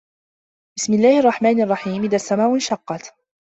بِسمِ 0.79 0.93
اللَّهِ 0.93 1.19
الرَّحمنِ 1.19 1.61
الرَّحيمِ 1.61 2.03
إِذَا 2.03 2.15
السَّماءُ 2.15 2.53
انشَقَّت 2.55 3.13